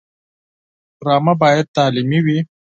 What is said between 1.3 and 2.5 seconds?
باید تعلیمي وي